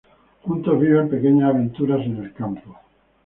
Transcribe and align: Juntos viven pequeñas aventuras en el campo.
Juntos 0.41 0.79
viven 0.81 1.09
pequeñas 1.11 1.51
aventuras 1.53 2.01
en 2.07 2.23
el 2.23 2.33
campo. 2.33 2.75